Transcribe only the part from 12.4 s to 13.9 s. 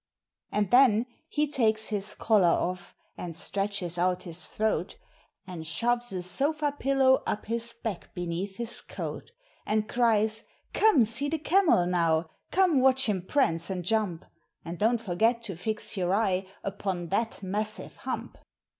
come watch him prance and